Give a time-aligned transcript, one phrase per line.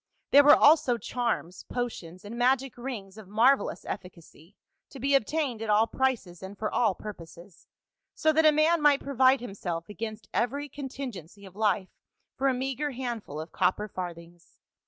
[0.31, 4.55] There were also charms, potions and magic rings of marvelous efficacy
[4.89, 7.67] to be obtained at all prices and for all pur poses,
[8.15, 11.89] so that a man might provide himself against every contingency of life
[12.35, 14.59] for a meagre handful of cop per farthings.